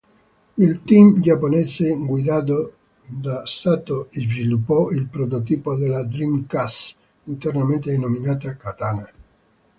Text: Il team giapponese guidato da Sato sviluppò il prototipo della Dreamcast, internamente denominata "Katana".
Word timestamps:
Il 0.57 0.79
team 0.83 1.19
giapponese 1.21 1.95
guidato 1.95 2.73
da 3.05 3.45
Sato 3.45 4.07
sviluppò 4.09 4.89
il 4.89 5.05
prototipo 5.05 5.75
della 5.75 6.01
Dreamcast, 6.03 6.95
internamente 7.25 7.91
denominata 7.91 8.55
"Katana". 8.57 9.07